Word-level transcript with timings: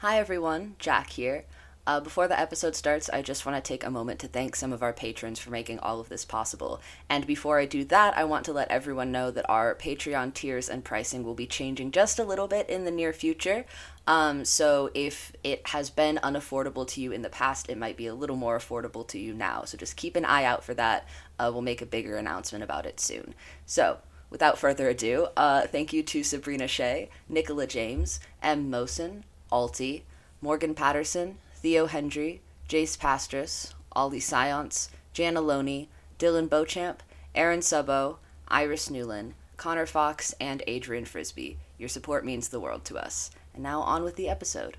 Hi 0.00 0.20
everyone, 0.20 0.76
Jack 0.78 1.10
here. 1.10 1.44
Uh, 1.84 1.98
before 1.98 2.28
the 2.28 2.38
episode 2.38 2.76
starts, 2.76 3.10
I 3.10 3.20
just 3.20 3.44
want 3.44 3.56
to 3.56 3.68
take 3.68 3.82
a 3.82 3.90
moment 3.90 4.20
to 4.20 4.28
thank 4.28 4.54
some 4.54 4.72
of 4.72 4.80
our 4.80 4.92
patrons 4.92 5.40
for 5.40 5.50
making 5.50 5.80
all 5.80 5.98
of 5.98 6.08
this 6.08 6.24
possible. 6.24 6.80
And 7.08 7.26
before 7.26 7.58
I 7.58 7.66
do 7.66 7.82
that, 7.86 8.16
I 8.16 8.22
want 8.22 8.44
to 8.44 8.52
let 8.52 8.70
everyone 8.70 9.10
know 9.10 9.32
that 9.32 9.50
our 9.50 9.74
Patreon 9.74 10.34
tiers 10.34 10.68
and 10.68 10.84
pricing 10.84 11.24
will 11.24 11.34
be 11.34 11.48
changing 11.48 11.90
just 11.90 12.20
a 12.20 12.24
little 12.24 12.46
bit 12.46 12.70
in 12.70 12.84
the 12.84 12.92
near 12.92 13.12
future. 13.12 13.64
Um, 14.06 14.44
so 14.44 14.88
if 14.94 15.32
it 15.42 15.66
has 15.66 15.90
been 15.90 16.20
unaffordable 16.22 16.86
to 16.90 17.00
you 17.00 17.10
in 17.10 17.22
the 17.22 17.28
past, 17.28 17.68
it 17.68 17.76
might 17.76 17.96
be 17.96 18.06
a 18.06 18.14
little 18.14 18.36
more 18.36 18.56
affordable 18.56 19.04
to 19.08 19.18
you 19.18 19.34
now. 19.34 19.64
So 19.64 19.76
just 19.76 19.96
keep 19.96 20.14
an 20.14 20.24
eye 20.24 20.44
out 20.44 20.62
for 20.62 20.74
that. 20.74 21.08
Uh, 21.40 21.50
we'll 21.52 21.62
make 21.62 21.82
a 21.82 21.86
bigger 21.86 22.16
announcement 22.16 22.62
about 22.62 22.86
it 22.86 23.00
soon. 23.00 23.34
So 23.66 23.98
without 24.30 24.58
further 24.58 24.88
ado, 24.88 25.26
uh, 25.36 25.66
thank 25.66 25.92
you 25.92 26.04
to 26.04 26.22
Sabrina 26.22 26.68
Shea, 26.68 27.10
Nicola 27.28 27.66
James, 27.66 28.20
M. 28.40 28.70
Mosen, 28.70 29.24
Alti, 29.50 30.04
Morgan 30.40 30.74
Patterson, 30.74 31.38
Theo 31.56 31.86
Hendry, 31.86 32.40
Jace 32.68 32.96
Pastris, 32.98 33.72
Ollie 33.92 34.20
Science, 34.20 34.90
Jana 35.12 35.40
Loney, 35.40 35.88
Dylan 36.18 36.48
Beauchamp, 36.48 37.02
Aaron 37.34 37.60
Subbo, 37.60 38.18
Iris 38.48 38.90
Newland, 38.90 39.34
Connor 39.56 39.86
Fox, 39.86 40.34
and 40.40 40.62
Adrian 40.66 41.04
Frisbee. 41.04 41.58
Your 41.78 41.88
support 41.88 42.24
means 42.24 42.48
the 42.48 42.60
world 42.60 42.84
to 42.86 42.96
us. 42.96 43.30
And 43.54 43.62
now 43.62 43.80
on 43.80 44.04
with 44.04 44.16
the 44.16 44.28
episode. 44.28 44.76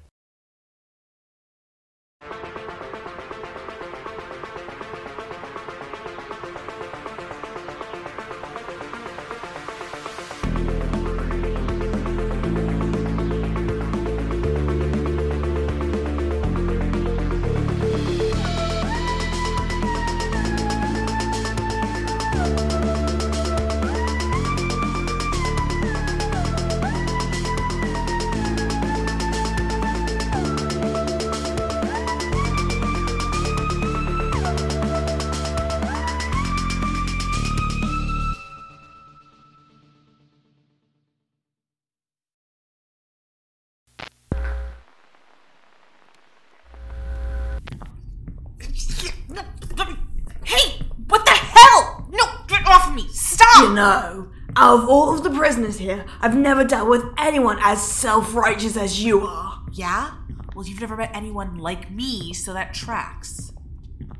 Stop! 53.79 54.13
You 54.13 54.19
know, 54.19 54.31
out 54.55 54.79
of 54.79 54.89
all 54.89 55.13
of 55.13 55.23
the 55.23 55.29
prisoners 55.29 55.77
here, 55.77 56.05
I've 56.21 56.35
never 56.35 56.63
dealt 56.63 56.89
with 56.89 57.05
anyone 57.17 57.57
as 57.61 57.81
self 57.81 58.33
righteous 58.35 58.75
as 58.75 59.03
you 59.03 59.25
are. 59.25 59.61
Yeah? 59.71 60.11
Well, 60.55 60.67
you've 60.67 60.81
never 60.81 60.97
met 60.97 61.11
anyone 61.13 61.57
like 61.57 61.89
me, 61.89 62.33
so 62.33 62.53
that 62.53 62.73
tracks. 62.73 63.53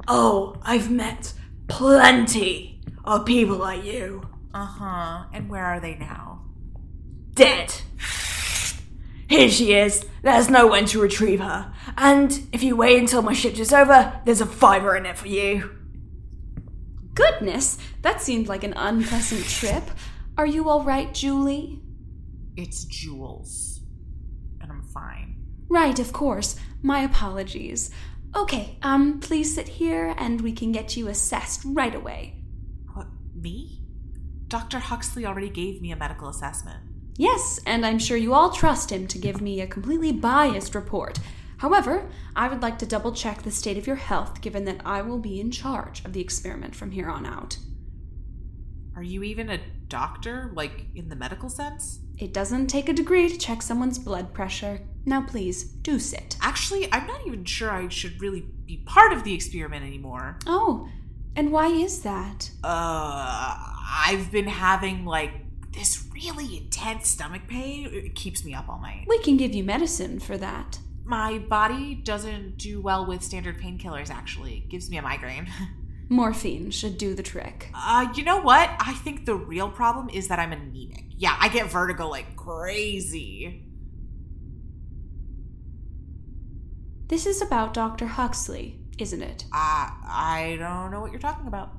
Oh, 0.08 0.56
I've 0.64 0.90
met 0.90 1.34
plenty 1.68 2.82
of 3.04 3.26
people 3.26 3.58
like 3.58 3.84
you. 3.84 4.28
Uh 4.54 4.66
huh. 4.66 5.24
And 5.34 5.50
where 5.50 5.66
are 5.66 5.80
they 5.80 5.96
now? 5.96 6.46
Dead. 7.34 7.74
Here 9.28 9.50
she 9.50 9.74
is. 9.74 10.06
There's 10.24 10.50
no 10.50 10.66
one 10.68 10.86
to 10.86 11.02
retrieve 11.02 11.40
her. 11.40 11.72
And 11.98 12.48
if 12.52 12.64
you 12.64 12.76
wait 12.76 13.00
until 13.00 13.22
my 13.22 13.34
shift 13.34 13.60
is 13.60 13.72
over, 13.72 14.20
there's 14.26 14.42
a 14.42 14.46
fiver 14.46 14.96
in 14.96 15.06
it 15.06 15.18
for 15.18 15.28
you. 15.28 15.70
Goodness, 17.14 17.78
that 18.02 18.22
seemed 18.22 18.48
like 18.48 18.64
an 18.64 18.74
unpleasant 18.76 19.46
trip. 19.46 19.84
Are 20.38 20.46
you 20.46 20.70
all 20.70 20.84
right, 20.84 21.14
Julie? 21.14 21.82
It's 22.56 22.86
Jules. 22.86 23.82
And 24.62 24.72
I'm 24.72 24.84
fine. 24.84 25.36
Right, 25.68 26.00
of 26.00 26.14
course. 26.14 26.56
My 26.82 27.02
apologies. 27.02 27.92
Okay, 28.36 28.78
um, 28.84 29.20
please 29.20 29.54
sit 29.54 29.68
here 29.68 30.14
and 30.18 30.42
we 30.42 30.52
can 30.52 30.72
get 30.72 30.96
you 30.96 31.08
assessed 31.08 31.62
right 31.66 31.96
away. 31.96 32.36
What, 32.94 33.08
me? 33.36 33.82
Dr. 34.48 34.80
Huxley 34.80 35.26
already 35.26 35.50
gave 35.50 35.82
me 35.82 35.92
a 35.92 35.96
medical 35.96 36.30
assessment. 36.30 36.80
Yes, 37.18 37.60
and 37.66 37.86
I'm 37.86 38.00
sure 38.00 38.18
you 38.18 38.34
all 38.34 38.52
trust 38.52 38.92
him 38.92 39.08
to 39.08 39.18
give 39.18 39.42
me 39.42 39.60
a 39.60 39.68
completely 39.68 40.12
biased 40.12 40.74
report. 40.74 41.20
However, 41.58 42.10
I 42.36 42.48
would 42.48 42.62
like 42.62 42.80
to 42.80 42.86
double 42.86 43.12
check 43.12 43.42
the 43.42 43.52
state 43.52 43.78
of 43.78 43.86
your 43.86 43.98
health 43.98 44.40
given 44.40 44.64
that 44.66 44.82
I 44.86 45.02
will 45.02 45.18
be 45.18 45.42
in 45.42 45.52
charge 45.52 46.06
of 46.06 46.14
the 46.14 46.22
experiment 46.22 46.76
from 46.76 46.92
here 46.92 47.10
on 47.10 47.26
out. 47.26 47.58
Are 49.00 49.04
you 49.04 49.24
even 49.24 49.50
a 49.50 49.62
doctor, 49.88 50.52
like 50.56 50.88
in 50.94 51.08
the 51.08 51.16
medical 51.16 51.48
sense? 51.48 52.00
It 52.18 52.34
doesn't 52.34 52.68
take 52.68 52.90
a 52.90 52.94
degree 52.94 53.30
to 53.30 53.38
check 53.38 53.62
someone's 53.62 53.98
blood 53.98 54.34
pressure. 54.34 54.82
Now, 55.06 55.22
please, 55.22 55.64
do 55.64 56.00
sit. 56.00 56.36
Actually, 56.42 56.92
I'm 56.92 57.08
not 57.08 57.26
even 57.26 57.46
sure 57.46 57.72
I 57.72 57.88
should 57.88 58.22
really 58.22 58.42
be 58.66 58.84
part 58.86 59.14
of 59.14 59.24
the 59.24 59.34
experiment 59.34 59.86
anymore. 59.86 60.38
Oh, 60.46 60.90
and 61.38 61.50
why 61.50 61.68
is 61.68 62.02
that? 62.02 62.52
Uh, 62.62 63.56
I've 64.06 64.34
been 64.34 64.48
having 64.48 65.06
like 65.06 65.32
this 65.72 66.06
really 66.14 66.58
intense 66.58 67.08
stomach 67.08 67.44
pain. 67.48 67.88
It 67.94 68.16
keeps 68.16 68.44
me 68.44 68.54
up 68.54 68.68
all 68.68 68.82
night. 68.82 69.06
We 69.08 69.20
can 69.20 69.38
give 69.38 69.56
you 69.56 69.64
medicine 69.64 70.20
for 70.20 70.38
that. 70.40 70.78
My 71.06 71.38
body 71.38 71.96
doesn't 71.96 72.58
do 72.58 72.82
well 72.82 73.06
with 73.06 73.24
standard 73.24 73.62
painkillers, 73.62 74.10
actually. 74.10 74.56
It 74.56 74.68
gives 74.68 74.90
me 74.90 74.98
a 74.98 75.02
migraine. 75.02 75.48
Morphine 76.10 76.72
should 76.72 76.98
do 76.98 77.14
the 77.14 77.22
trick. 77.22 77.70
Uh, 77.74 78.12
you 78.16 78.24
know 78.24 78.42
what? 78.42 78.70
I 78.80 78.94
think 78.94 79.26
the 79.26 79.36
real 79.36 79.70
problem 79.70 80.10
is 80.10 80.28
that 80.28 80.40
I'm 80.40 80.52
anemic. 80.52 81.06
Yeah, 81.12 81.36
I 81.40 81.50
get 81.50 81.70
vertigo 81.70 82.08
like 82.08 82.36
crazy. 82.36 83.66
This 87.08 87.26
is 87.26 87.42
about 87.42 87.74
Dr. 87.74 88.08
Huxley, 88.08 88.80
isn't 88.98 89.22
it? 89.22 89.46
Uh, 89.52 89.90
I 90.04 90.58
don't 90.60 90.92
know 90.92 91.00
what 91.02 91.12
you're 91.12 91.20
talking 91.20 91.48
about. 91.48 91.74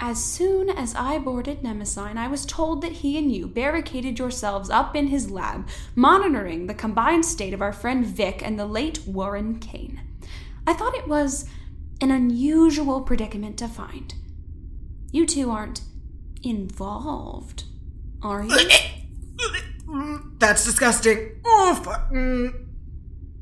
As 0.00 0.22
soon 0.22 0.68
as 0.68 0.94
I 0.94 1.18
boarded 1.18 1.62
Nemesine, 1.62 2.16
I 2.16 2.26
was 2.26 2.44
told 2.44 2.82
that 2.82 2.92
he 2.92 3.16
and 3.16 3.32
you 3.32 3.46
barricaded 3.46 4.18
yourselves 4.18 4.70
up 4.70 4.94
in 4.96 5.06
his 5.06 5.30
lab, 5.30 5.68
monitoring 5.94 6.66
the 6.66 6.74
combined 6.74 7.24
state 7.24 7.54
of 7.54 7.62
our 7.62 7.72
friend 7.72 8.04
Vic 8.04 8.42
and 8.44 8.58
the 8.58 8.66
late 8.66 9.06
Warren 9.06 9.58
Kane. 9.60 10.00
I 10.66 10.74
thought 10.74 10.96
it 10.96 11.08
was 11.08 11.48
an 12.04 12.10
unusual 12.10 13.00
predicament 13.00 13.56
to 13.56 13.66
find. 13.66 14.12
You 15.10 15.24
two 15.24 15.50
aren't 15.50 15.80
involved, 16.42 17.64
are 18.22 18.44
you? 18.44 18.68
That's 20.38 20.66
disgusting. 20.66 21.40
Oh, 21.46 21.80
fuck. 21.82 22.12
Mm. 22.12 22.66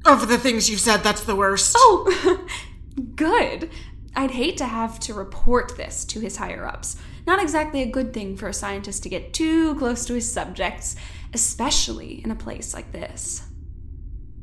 Of 0.05 0.29
the 0.29 0.39
things 0.39 0.71
you've 0.71 0.79
said, 0.79 0.99
that's 0.99 1.25
the 1.25 1.35
worst. 1.35 1.75
Oh, 1.77 2.47
good. 3.17 3.71
I'd 4.15 4.33
hate 4.33 4.59
to 4.59 4.67
have 4.67 5.01
to 5.01 5.15
report 5.15 5.77
this 5.77 6.05
to 6.07 6.21
his 6.21 6.37
higher 6.37 6.67
ups. 6.67 6.97
Not 7.27 7.43
exactly 7.43 7.83
a 7.83 7.91
good 7.91 8.13
thing 8.13 8.37
for 8.37 8.49
a 8.49 8.55
scientist 8.55 9.03
to 9.05 9.09
get 9.09 9.33
too 9.33 9.75
close 9.77 10.05
to 10.07 10.15
his 10.15 10.31
subjects, 10.31 10.97
especially 11.33 12.23
in 12.25 12.31
a 12.31 12.37
place 12.37 12.75
like 12.75 12.93
this. 12.93 13.43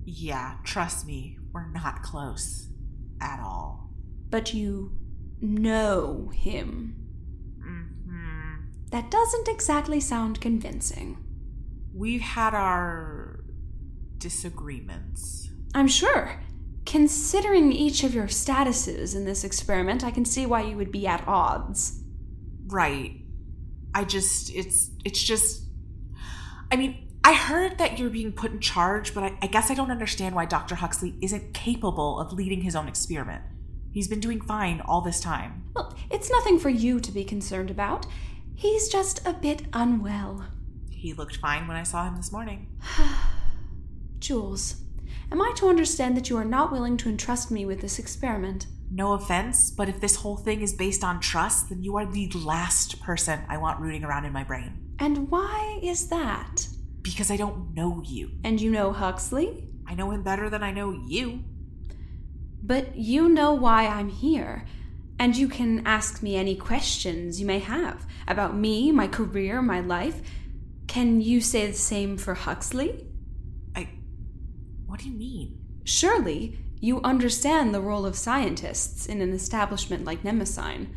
Yeah, 0.05 0.55
trust 0.63 1.05
me, 1.05 1.37
we're 1.53 1.69
not 1.71 2.03
close 2.03 2.67
at 3.21 3.39
all. 3.41 3.88
But 4.29 4.53
you 4.53 4.91
know 5.41 6.31
him. 6.33 6.95
hmm 7.61 8.65
That 8.91 9.09
doesn't 9.09 9.47
exactly 9.47 9.99
sound 9.99 10.41
convincing. 10.41 11.17
We've 11.93 12.21
had 12.21 12.53
our 12.53 13.43
disagreements. 14.17 15.49
I'm 15.73 15.87
sure. 15.87 16.41
Considering 16.85 17.71
each 17.71 18.03
of 18.03 18.13
your 18.13 18.27
statuses 18.27 19.15
in 19.15 19.25
this 19.25 19.43
experiment, 19.43 20.03
I 20.03 20.11
can 20.11 20.25
see 20.25 20.45
why 20.45 20.61
you 20.61 20.77
would 20.77 20.91
be 20.91 21.07
at 21.07 21.27
odds. 21.27 22.01
Right. 22.67 23.21
I 23.93 24.03
just, 24.03 24.53
it's, 24.53 24.91
it's 25.03 25.21
just. 25.21 25.63
I 26.71 26.75
mean, 26.75 27.07
I 27.23 27.33
heard 27.33 27.77
that 27.79 27.97
you're 27.99 28.09
being 28.09 28.31
put 28.31 28.51
in 28.51 28.59
charge, 28.59 29.13
but 29.13 29.23
I, 29.23 29.37
I 29.41 29.47
guess 29.47 29.69
I 29.71 29.73
don't 29.73 29.91
understand 29.91 30.35
why 30.35 30.45
Dr. 30.45 30.75
Huxley 30.75 31.15
isn't 31.21 31.53
capable 31.53 32.19
of 32.19 32.31
leading 32.33 32.61
his 32.61 32.75
own 32.75 32.87
experiment. 32.87 33.43
He's 33.91 34.07
been 34.07 34.19
doing 34.19 34.41
fine 34.41 34.81
all 34.81 35.01
this 35.01 35.19
time. 35.19 35.63
Well, 35.75 35.95
it's 36.11 36.29
nothing 36.29 36.59
for 36.59 36.69
you 36.69 36.99
to 36.99 37.11
be 37.11 37.23
concerned 37.23 37.71
about. 37.71 38.05
He's 38.55 38.89
just 38.89 39.25
a 39.25 39.33
bit 39.33 39.63
unwell. 39.73 40.45
He 40.89 41.13
looked 41.13 41.37
fine 41.37 41.67
when 41.67 41.77
I 41.77 41.83
saw 41.83 42.05
him 42.05 42.15
this 42.17 42.31
morning. 42.31 42.67
Jules, 44.19 44.83
am 45.31 45.41
I 45.41 45.53
to 45.55 45.69
understand 45.69 46.17
that 46.17 46.29
you 46.29 46.37
are 46.37 46.45
not 46.45 46.71
willing 46.71 46.97
to 46.97 47.09
entrust 47.09 47.51
me 47.51 47.65
with 47.65 47.81
this 47.81 47.99
experiment? 47.99 48.67
No 48.91 49.13
offense, 49.13 49.71
but 49.71 49.87
if 49.87 50.01
this 50.01 50.17
whole 50.17 50.37
thing 50.37 50.61
is 50.61 50.73
based 50.73 51.03
on 51.03 51.19
trust, 51.19 51.69
then 51.69 51.83
you 51.83 51.95
are 51.97 52.05
the 52.05 52.29
last 52.31 53.01
person 53.01 53.39
I 53.47 53.57
want 53.57 53.79
rooting 53.79 54.03
around 54.03 54.25
in 54.25 54.33
my 54.33 54.43
brain. 54.43 54.95
And 54.99 55.29
why 55.29 55.79
is 55.81 56.07
that? 56.07 56.67
Because 57.01 57.31
I 57.31 57.37
don't 57.37 57.73
know 57.73 58.01
you. 58.05 58.31
And 58.43 58.59
you 58.59 58.71
know 58.71 58.91
Huxley? 58.91 59.69
I 59.87 59.93
know 59.93 60.11
him 60.11 60.21
better 60.23 60.49
than 60.49 60.63
I 60.63 60.71
know 60.71 60.91
you. 60.91 61.43
But 62.61 62.95
you 62.95 63.29
know 63.29 63.53
why 63.53 63.87
I'm 63.87 64.09
here, 64.09 64.65
and 65.17 65.35
you 65.35 65.47
can 65.47 65.85
ask 65.85 66.21
me 66.21 66.35
any 66.35 66.55
questions 66.55 67.39
you 67.39 67.45
may 67.45 67.59
have 67.59 68.05
about 68.27 68.55
me, 68.55 68.91
my 68.91 69.07
career, 69.07 69.61
my 69.61 69.79
life. 69.79 70.21
Can 70.87 71.21
you 71.21 71.41
say 71.41 71.67
the 71.67 71.73
same 71.73 72.17
for 72.17 72.33
Huxley? 72.33 73.05
I. 73.75 73.89
What 74.85 74.99
do 74.99 75.09
you 75.09 75.15
mean? 75.15 75.57
Surely 75.83 76.57
you 76.81 77.01
understand 77.01 77.73
the 77.73 77.81
role 77.81 78.05
of 78.05 78.15
scientists 78.15 79.05
in 79.05 79.21
an 79.21 79.33
establishment 79.33 80.05
like 80.05 80.23
Nemesign. 80.23 80.87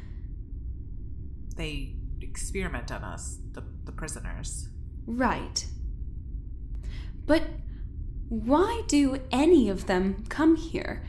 They 1.57 1.95
experiment 2.21 2.91
on 2.93 3.03
us, 3.05 3.39
the, 3.53 3.63
the 3.85 3.93
prisoners. 3.93 4.69
Right. 5.07 5.67
But 7.27 7.43
why 8.29 8.83
do 8.87 9.21
any 9.31 9.69
of 9.69 9.87
them 9.87 10.25
come 10.29 10.57
here? 10.57 11.05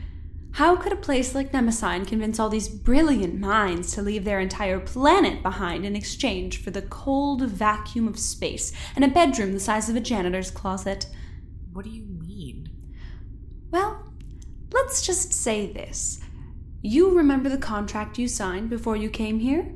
How 0.54 0.76
could 0.76 0.92
a 0.92 0.96
place 0.96 1.34
like 1.34 1.50
Nemesign 1.50 2.06
convince 2.06 2.38
all 2.38 2.48
these 2.48 2.68
brilliant 2.68 3.40
minds 3.40 3.90
to 3.92 4.02
leave 4.02 4.22
their 4.24 4.38
entire 4.38 4.78
planet 4.78 5.42
behind 5.42 5.84
in 5.84 5.96
exchange 5.96 6.62
for 6.62 6.70
the 6.70 6.82
cold 6.82 7.42
vacuum 7.42 8.06
of 8.06 8.16
space 8.16 8.70
and 8.94 9.04
a 9.04 9.08
bedroom 9.08 9.52
the 9.52 9.58
size 9.58 9.88
of 9.88 9.96
a 9.96 10.00
janitor's 10.00 10.52
closet? 10.52 11.08
What 11.72 11.84
do 11.84 11.90
you 11.90 12.04
mean? 12.04 12.68
Well, 13.72 14.12
let's 14.72 15.04
just 15.04 15.32
say 15.32 15.72
this. 15.72 16.20
You 16.82 17.16
remember 17.16 17.48
the 17.48 17.58
contract 17.58 18.16
you 18.16 18.28
signed 18.28 18.70
before 18.70 18.96
you 18.96 19.10
came 19.10 19.40
here? 19.40 19.74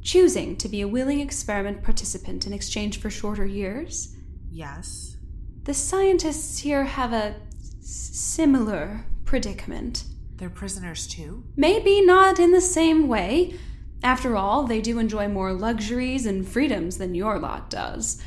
Choosing 0.00 0.56
to 0.56 0.68
be 0.70 0.80
a 0.80 0.88
willing 0.88 1.20
experiment 1.20 1.82
participant 1.82 2.46
in 2.46 2.54
exchange 2.54 3.00
for 3.00 3.10
shorter 3.10 3.44
years? 3.44 4.16
Yes. 4.50 5.18
The 5.64 5.74
scientists 5.74 6.60
here 6.60 6.84
have 6.84 7.12
a 7.12 7.34
s- 7.82 8.08
similar 8.12 9.04
predicament. 9.26 10.04
They're 10.36 10.48
prisoners 10.48 11.06
too? 11.06 11.44
Maybe 11.56 12.00
not 12.00 12.38
in 12.38 12.52
the 12.52 12.60
same 12.60 13.08
way. 13.08 13.58
After 14.02 14.36
all, 14.36 14.62
they 14.62 14.80
do 14.80 14.98
enjoy 14.98 15.28
more 15.28 15.52
luxuries 15.52 16.24
and 16.24 16.46
freedoms 16.46 16.98
than 16.98 17.14
your 17.14 17.38
lot 17.38 17.68
does. 17.68 18.22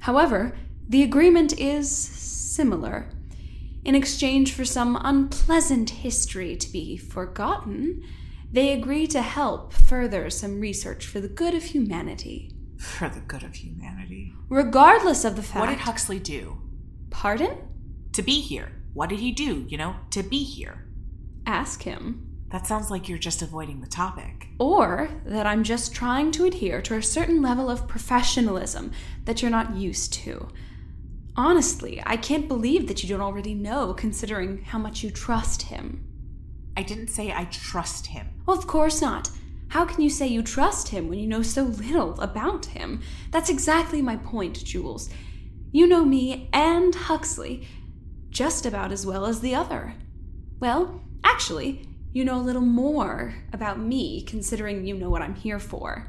However, 0.00 0.56
the 0.88 1.02
agreement 1.02 1.58
is 1.58 1.90
similar. 1.90 3.10
In 3.84 3.94
exchange 3.94 4.52
for 4.52 4.64
some 4.64 4.98
unpleasant 5.02 5.90
history 5.90 6.56
to 6.56 6.72
be 6.72 6.96
forgotten, 6.96 8.02
they 8.52 8.72
agree 8.72 9.06
to 9.08 9.20
help 9.20 9.72
further 9.72 10.30
some 10.30 10.60
research 10.60 11.06
for 11.06 11.20
the 11.20 11.28
good 11.28 11.54
of 11.54 11.64
humanity. 11.64 12.52
For 12.78 13.08
the 13.08 13.20
good 13.20 13.42
of 13.42 13.54
humanity. 13.54 14.32
Regardless 14.48 15.24
of 15.24 15.36
the 15.36 15.42
fact. 15.42 15.60
What 15.60 15.70
did 15.70 15.80
Huxley 15.80 16.18
do? 16.18 16.58
Pardon? 17.10 17.56
To 18.12 18.22
be 18.22 18.40
here. 18.40 18.70
What 18.94 19.10
did 19.10 19.20
he 19.20 19.32
do, 19.32 19.66
you 19.68 19.76
know, 19.76 19.96
to 20.10 20.22
be 20.22 20.42
here? 20.42 20.86
Ask 21.46 21.82
him. 21.82 22.30
That 22.50 22.66
sounds 22.66 22.90
like 22.90 23.08
you're 23.08 23.18
just 23.18 23.42
avoiding 23.42 23.80
the 23.80 23.88
topic. 23.88 24.46
Or 24.60 25.10
that 25.26 25.46
I'm 25.46 25.64
just 25.64 25.92
trying 25.92 26.30
to 26.32 26.44
adhere 26.44 26.80
to 26.82 26.94
a 26.94 27.02
certain 27.02 27.42
level 27.42 27.68
of 27.68 27.88
professionalism 27.88 28.92
that 29.24 29.42
you're 29.42 29.50
not 29.50 29.74
used 29.74 30.12
to. 30.14 30.48
Honestly, 31.36 32.00
I 32.06 32.16
can't 32.16 32.46
believe 32.46 32.86
that 32.86 33.02
you 33.02 33.08
don't 33.08 33.20
already 33.20 33.54
know, 33.54 33.92
considering 33.92 34.62
how 34.62 34.78
much 34.78 35.02
you 35.02 35.10
trust 35.10 35.62
him. 35.62 36.06
I 36.76 36.84
didn't 36.84 37.08
say 37.08 37.32
I 37.32 37.46
trust 37.46 38.06
him. 38.06 38.28
Well, 38.46 38.56
of 38.56 38.68
course 38.68 39.02
not. 39.02 39.30
How 39.68 39.84
can 39.84 40.00
you 40.00 40.10
say 40.10 40.28
you 40.28 40.42
trust 40.42 40.88
him 40.88 41.08
when 41.08 41.18
you 41.18 41.26
know 41.26 41.42
so 41.42 41.64
little 41.64 42.20
about 42.20 42.66
him? 42.66 43.02
That's 43.32 43.50
exactly 43.50 44.00
my 44.00 44.16
point, 44.16 44.64
Jules. 44.64 45.10
You 45.72 45.88
know 45.88 46.04
me 46.04 46.48
and 46.52 46.94
Huxley 46.94 47.66
just 48.34 48.66
about 48.66 48.92
as 48.92 49.06
well 49.06 49.24
as 49.24 49.40
the 49.40 49.54
other. 49.54 49.94
Well, 50.60 51.00
actually, 51.22 51.88
you 52.12 52.24
know 52.24 52.36
a 52.36 52.42
little 52.42 52.60
more 52.60 53.34
about 53.52 53.78
me, 53.78 54.22
considering 54.22 54.84
you 54.84 54.94
know 54.94 55.08
what 55.08 55.22
I'm 55.22 55.36
here 55.36 55.60
for. 55.60 56.08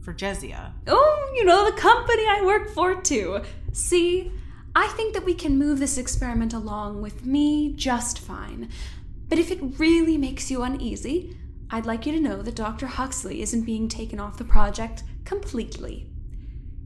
For 0.00 0.14
Jezia. 0.14 0.72
Oh, 0.88 1.32
you 1.36 1.44
know 1.44 1.64
the 1.64 1.76
company 1.76 2.24
I 2.26 2.42
work 2.44 2.70
for, 2.70 3.00
too. 3.00 3.42
See, 3.72 4.32
I 4.74 4.88
think 4.88 5.12
that 5.12 5.26
we 5.26 5.34
can 5.34 5.58
move 5.58 5.78
this 5.78 5.98
experiment 5.98 6.54
along 6.54 7.02
with 7.02 7.26
me 7.26 7.74
just 7.74 8.18
fine. 8.18 8.70
But 9.28 9.38
if 9.38 9.50
it 9.50 9.78
really 9.78 10.16
makes 10.16 10.50
you 10.50 10.62
uneasy, 10.62 11.36
I'd 11.70 11.86
like 11.86 12.06
you 12.06 12.12
to 12.12 12.20
know 12.20 12.42
that 12.42 12.56
Dr. 12.56 12.86
Huxley 12.86 13.42
isn't 13.42 13.64
being 13.64 13.88
taken 13.88 14.18
off 14.18 14.38
the 14.38 14.44
project 14.44 15.04
completely. 15.24 16.10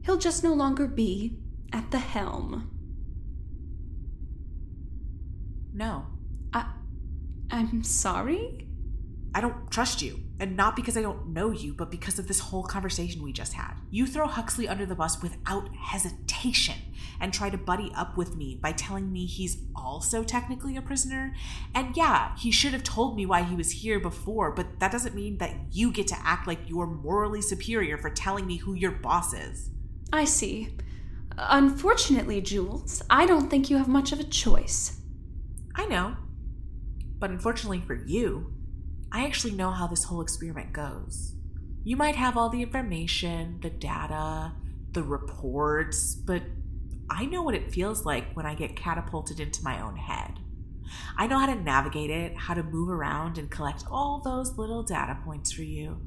He'll 0.03 0.17
just 0.17 0.43
no 0.43 0.53
longer 0.53 0.87
be 0.87 1.39
at 1.73 1.89
the 1.91 1.99
helm. 1.99 2.76
No. 5.77 6.07
I, 6.53 6.65
I'm 7.51 7.83
sorry? 7.83 8.67
I 9.35 9.41
don't 9.41 9.69
trust 9.69 10.01
you. 10.01 10.19
And 10.39 10.57
not 10.57 10.75
because 10.75 10.97
I 10.97 11.03
don't 11.03 11.27
know 11.27 11.51
you, 11.51 11.73
but 11.75 11.91
because 11.91 12.17
of 12.17 12.27
this 12.27 12.39
whole 12.39 12.63
conversation 12.63 13.21
we 13.21 13.31
just 13.31 13.53
had. 13.53 13.75
You 13.91 14.07
throw 14.07 14.25
Huxley 14.25 14.67
under 14.67 14.87
the 14.87 14.95
bus 14.95 15.21
without 15.21 15.69
hesitation 15.75 16.77
and 17.19 17.31
try 17.31 17.51
to 17.51 17.57
buddy 17.59 17.91
up 17.95 18.17
with 18.17 18.35
me 18.35 18.57
by 18.59 18.71
telling 18.71 19.11
me 19.11 19.27
he's 19.27 19.57
also 19.75 20.23
technically 20.23 20.77
a 20.77 20.81
prisoner. 20.81 21.35
And 21.75 21.95
yeah, 21.95 22.35
he 22.37 22.49
should 22.49 22.73
have 22.73 22.83
told 22.83 23.15
me 23.15 23.27
why 23.27 23.43
he 23.43 23.55
was 23.55 23.71
here 23.71 23.99
before, 23.99 24.51
but 24.51 24.79
that 24.79 24.91
doesn't 24.91 25.13
mean 25.13 25.37
that 25.37 25.53
you 25.71 25.91
get 25.91 26.07
to 26.07 26.17
act 26.23 26.47
like 26.47 26.67
you're 26.67 26.87
morally 26.87 27.41
superior 27.41 27.99
for 27.99 28.09
telling 28.09 28.47
me 28.47 28.57
who 28.57 28.73
your 28.73 28.91
boss 28.91 29.31
is. 29.33 29.69
I 30.11 30.25
see. 30.25 30.75
Unfortunately, 31.37 32.41
Jules, 32.41 33.03
I 33.11 33.27
don't 33.27 33.49
think 33.49 33.69
you 33.69 33.77
have 33.77 33.87
much 33.87 34.11
of 34.11 34.19
a 34.19 34.23
choice. 34.23 34.97
I 35.77 35.85
know. 35.85 36.17
But 37.19 37.29
unfortunately 37.29 37.83
for 37.85 37.95
you, 37.95 38.53
I 39.11 39.25
actually 39.25 39.53
know 39.53 39.71
how 39.71 39.87
this 39.87 40.03
whole 40.03 40.21
experiment 40.21 40.73
goes. 40.73 41.35
You 41.83 41.95
might 41.95 42.15
have 42.15 42.35
all 42.35 42.49
the 42.49 42.61
information, 42.61 43.59
the 43.61 43.69
data, 43.69 44.53
the 44.91 45.03
reports, 45.03 46.15
but 46.15 46.41
I 47.09 47.25
know 47.25 47.41
what 47.43 47.55
it 47.55 47.71
feels 47.71 48.05
like 48.05 48.33
when 48.33 48.45
I 48.45 48.55
get 48.55 48.75
catapulted 48.75 49.39
into 49.39 49.63
my 49.63 49.81
own 49.81 49.95
head. 49.95 50.39
I 51.17 51.27
know 51.27 51.39
how 51.39 51.45
to 51.45 51.55
navigate 51.55 52.09
it, 52.09 52.35
how 52.35 52.53
to 52.53 52.63
move 52.63 52.89
around 52.89 53.37
and 53.37 53.49
collect 53.49 53.85
all 53.89 54.19
those 54.19 54.57
little 54.57 54.83
data 54.83 55.17
points 55.23 55.51
for 55.51 55.63
you. 55.63 56.01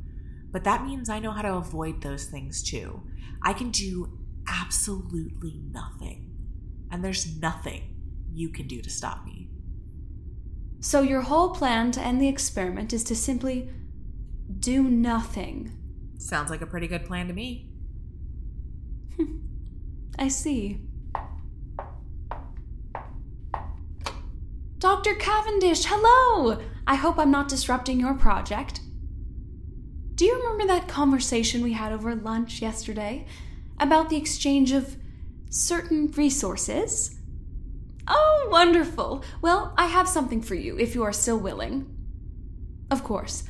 But 0.50 0.64
that 0.64 0.84
means 0.84 1.08
I 1.08 1.20
know 1.20 1.30
how 1.30 1.42
to 1.42 1.54
avoid 1.54 2.02
those 2.02 2.24
things 2.24 2.62
too. 2.62 3.02
I 3.42 3.52
can 3.52 3.70
do 3.70 4.18
absolutely 4.48 5.60
nothing. 5.70 6.26
And 6.90 7.04
there's 7.04 7.38
nothing 7.38 7.96
you 8.32 8.50
can 8.50 8.66
do 8.66 8.80
to 8.82 8.90
stop 8.90 9.24
me. 9.24 9.49
So, 10.80 11.02
your 11.02 11.20
whole 11.20 11.50
plan 11.50 11.92
to 11.92 12.00
end 12.00 12.22
the 12.22 12.28
experiment 12.28 12.94
is 12.94 13.04
to 13.04 13.14
simply 13.14 13.70
do 14.58 14.82
nothing. 14.82 15.76
Sounds 16.18 16.50
like 16.50 16.62
a 16.62 16.66
pretty 16.66 16.88
good 16.88 17.04
plan 17.04 17.28
to 17.28 17.34
me. 17.34 17.68
I 20.18 20.28
see. 20.28 20.80
Dr. 24.78 25.14
Cavendish, 25.14 25.84
hello! 25.84 26.58
I 26.86 26.94
hope 26.94 27.18
I'm 27.18 27.30
not 27.30 27.48
disrupting 27.48 28.00
your 28.00 28.14
project. 28.14 28.80
Do 30.14 30.24
you 30.24 30.36
remember 30.36 30.66
that 30.66 30.88
conversation 30.88 31.62
we 31.62 31.74
had 31.74 31.92
over 31.92 32.14
lunch 32.14 32.62
yesterday 32.62 33.26
about 33.78 34.08
the 34.08 34.16
exchange 34.16 34.72
of 34.72 34.96
certain 35.50 36.10
resources? 36.12 37.19
Oh, 38.42 38.48
wonderful! 38.50 39.24
Well, 39.42 39.74
I 39.76 39.86
have 39.86 40.08
something 40.08 40.40
for 40.40 40.54
you 40.54 40.78
if 40.78 40.94
you 40.94 41.02
are 41.02 41.12
still 41.12 41.38
willing. 41.38 41.86
Of 42.90 43.04
course. 43.04 43.44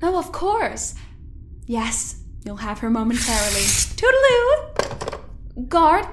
No, 0.00 0.18
of 0.18 0.32
course. 0.32 0.94
Yes, 1.66 2.22
you'll 2.44 2.56
have 2.56 2.78
her 2.80 2.90
momentarily. 2.90 3.62
Toodaloo! 3.96 5.68
Guard, 5.68 6.06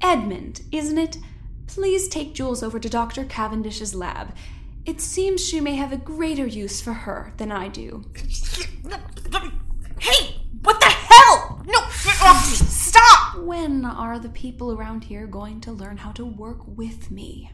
Edmund, 0.00 0.62
isn't 0.72 0.98
it? 0.98 1.18
Please 1.66 2.08
take 2.08 2.34
Jules 2.34 2.62
over 2.62 2.78
to 2.78 2.88
Dr. 2.88 3.24
Cavendish's 3.24 3.94
lab. 3.94 4.34
It 4.86 5.00
seems 5.00 5.44
she 5.44 5.60
may 5.60 5.76
have 5.76 5.92
a 5.92 5.96
greater 5.96 6.46
use 6.46 6.80
for 6.80 6.92
her 6.92 7.32
than 7.36 7.50
I 7.50 7.68
do. 7.68 8.04
Hey! 9.98 10.42
What 10.62 10.80
the 10.80 10.86
hell? 10.86 11.62
No! 11.66 11.78
Uh, 12.22 12.42
stop! 13.34 13.44
When 13.44 13.84
are 13.84 14.18
the 14.18 14.28
people 14.28 14.72
around 14.72 15.04
here 15.04 15.26
going 15.26 15.60
to 15.62 15.72
learn 15.72 15.96
how 15.98 16.12
to 16.12 16.24
work 16.24 16.60
with 16.66 17.10
me? 17.10 17.50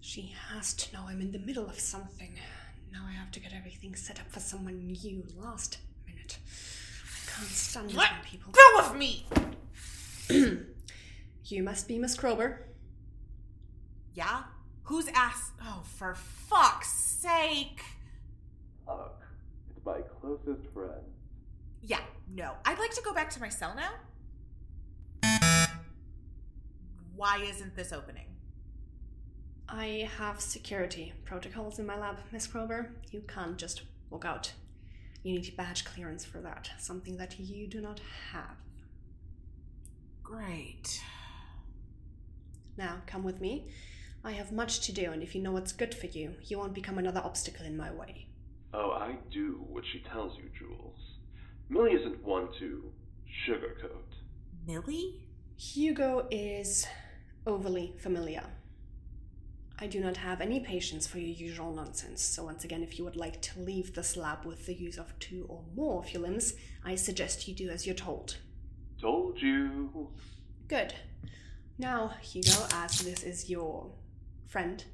She 0.00 0.34
has 0.50 0.74
to 0.74 0.94
know 0.94 1.04
I'm 1.08 1.20
in 1.20 1.32
the 1.32 1.38
middle 1.38 1.68
of 1.68 1.78
something. 1.80 2.34
Now 2.92 3.04
I 3.08 3.12
have 3.12 3.30
to 3.32 3.40
get 3.40 3.52
everything 3.54 3.94
set 3.94 4.20
up 4.20 4.30
for 4.30 4.40
someone 4.40 4.86
new 4.86 5.24
last 5.36 5.78
minute. 6.06 6.38
I 6.46 7.30
can't 7.30 7.48
stand 7.48 7.90
it 7.90 7.96
Let 7.96 8.12
when 8.12 8.20
people. 8.24 8.52
go 8.52 8.78
of 8.80 8.96
me! 8.96 9.26
You 11.44 11.62
must 11.62 11.88
be 11.88 11.98
Miss 11.98 12.16
Krober. 12.16 12.58
Yeah? 14.14 14.44
Who's 14.84 15.08
ass? 15.08 15.50
Oh, 15.60 15.82
for 15.84 16.14
fuck's 16.14 16.90
sake! 16.90 17.82
Huck, 18.98 19.22
it's 19.70 19.84
my 19.84 20.00
closest 20.20 20.66
friend. 20.74 21.02
Yeah, 21.80 22.00
no. 22.32 22.52
I'd 22.64 22.78
like 22.78 22.94
to 22.94 23.02
go 23.02 23.12
back 23.14 23.30
to 23.30 23.40
my 23.40 23.48
cell 23.48 23.74
now. 23.74 23.92
Why 27.14 27.38
isn't 27.38 27.76
this 27.76 27.92
opening? 27.92 28.26
I 29.68 30.08
have 30.18 30.40
security 30.40 31.12
protocols 31.24 31.78
in 31.78 31.86
my 31.86 31.98
lab, 31.98 32.18
Miss 32.30 32.46
Krober. 32.46 32.90
You 33.10 33.22
can't 33.26 33.56
just 33.56 33.82
walk 34.10 34.24
out. 34.24 34.52
You 35.22 35.34
need 35.34 35.56
badge 35.56 35.84
clearance 35.84 36.24
for 36.24 36.40
that, 36.40 36.70
something 36.78 37.16
that 37.16 37.38
you 37.38 37.66
do 37.66 37.80
not 37.80 38.00
have. 38.32 38.56
Great. 40.22 41.00
Now, 42.76 43.02
come 43.06 43.22
with 43.22 43.40
me. 43.40 43.68
I 44.24 44.32
have 44.32 44.52
much 44.52 44.80
to 44.80 44.92
do, 44.92 45.10
and 45.10 45.22
if 45.22 45.34
you 45.34 45.42
know 45.42 45.52
what's 45.52 45.72
good 45.72 45.94
for 45.94 46.06
you, 46.06 46.34
you 46.44 46.58
won't 46.58 46.74
become 46.74 46.98
another 46.98 47.20
obstacle 47.20 47.66
in 47.66 47.76
my 47.76 47.90
way. 47.90 48.26
Oh, 48.74 48.90
I 48.92 49.16
do 49.30 49.64
what 49.68 49.84
she 49.92 50.00
tells 50.00 50.36
you, 50.38 50.44
Jules. 50.58 50.98
Millie 51.68 51.92
isn't 51.92 52.24
one 52.24 52.48
to 52.58 52.82
sugarcoat. 53.46 54.14
Millie? 54.66 55.20
Hugo 55.56 56.26
is 56.30 56.86
overly 57.46 57.94
familiar. 57.98 58.44
I 59.78 59.86
do 59.86 60.00
not 60.00 60.16
have 60.18 60.40
any 60.40 60.60
patience 60.60 61.06
for 61.06 61.18
your 61.18 61.34
usual 61.48 61.74
nonsense, 61.74 62.22
so 62.22 62.44
once 62.44 62.64
again, 62.64 62.82
if 62.82 62.98
you 62.98 63.04
would 63.04 63.16
like 63.16 63.42
to 63.42 63.60
leave 63.60 63.94
this 63.94 64.16
lab 64.16 64.44
with 64.44 64.66
the 64.66 64.74
use 64.74 64.96
of 64.96 65.18
two 65.18 65.44
or 65.48 65.62
more 65.74 66.02
of 66.02 66.12
your 66.12 66.22
limbs, 66.22 66.54
I 66.84 66.94
suggest 66.94 67.48
you 67.48 67.54
do 67.54 67.68
as 67.68 67.86
you're 67.86 67.94
told. 67.94 68.38
Told 69.00 69.40
you. 69.42 70.08
Good. 70.68 70.94
Now, 71.78 72.14
Hugo, 72.22 72.66
as 72.74 73.00
this 73.00 73.24
is 73.24 73.50
your 73.50 73.90
friend, 74.46 74.84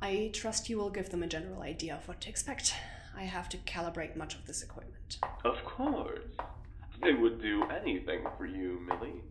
I 0.00 0.30
trust 0.32 0.70
you 0.70 0.78
will 0.78 0.90
give 0.90 1.10
them 1.10 1.22
a 1.22 1.26
general 1.26 1.62
idea 1.62 1.94
of 1.94 2.08
what 2.08 2.22
to 2.22 2.30
expect. 2.30 2.74
I 3.16 3.22
have 3.22 3.48
to 3.50 3.56
calibrate 3.58 4.16
much 4.16 4.34
of 4.34 4.46
this 4.46 4.62
equipment. 4.62 5.18
Of 5.44 5.56
course. 5.64 6.24
They 7.02 7.12
would 7.12 7.40
do 7.40 7.64
anything 7.64 8.24
for 8.36 8.46
you, 8.46 8.80
Millie. 8.86 9.22